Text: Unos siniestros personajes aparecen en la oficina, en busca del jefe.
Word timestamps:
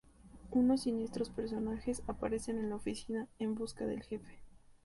Unos 0.49 0.81
siniestros 0.81 1.29
personajes 1.29 2.01
aparecen 2.07 2.57
en 2.57 2.71
la 2.71 2.77
oficina, 2.77 3.27
en 3.37 3.53
busca 3.53 3.85
del 3.85 4.01
jefe. 4.01 4.39